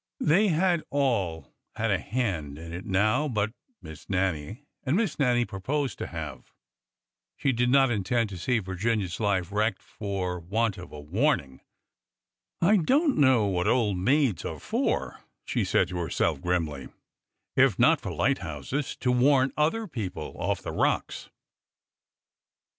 They 0.23 0.47
had 0.47 0.81
all 0.89 1.53
had 1.75 1.91
a 1.91 1.99
hand 1.99 2.57
in 2.57 2.73
it 2.73 2.87
now 2.87 3.27
but 3.27 3.53
Miss 3.83 4.09
Nannie, 4.09 4.65
and 4.83 4.95
Miss 4.97 5.19
Nannie 5.19 5.45
proposed 5.45 5.99
to 5.99 6.07
have. 6.07 6.51
She 7.37 7.51
did 7.51 7.69
not 7.69 7.91
intend 7.91 8.27
to 8.31 8.37
see 8.39 8.57
Virginia's 8.57 9.19
life 9.19 9.51
wrecked 9.51 9.83
for 9.83 10.39
want 10.39 10.79
of 10.79 10.91
a 10.91 10.99
warning. 10.99 11.61
I 12.61 12.77
don't 12.77 13.15
know 13.19 13.45
what 13.45 13.67
old 13.67 13.95
maids 13.99 14.43
are 14.43 14.59
for," 14.59 15.19
she 15.45 15.63
said 15.63 15.87
to 15.89 15.99
herself 15.99 16.41
grimly, 16.41 16.87
if 17.55 17.77
not 17.77 18.01
for 18.01 18.11
lighthouses 18.11 18.95
to 19.01 19.11
warn 19.11 19.53
other 19.55 19.85
people 19.87 20.35
off 20.35 20.63
the 20.63 20.71
rocks 20.71 21.29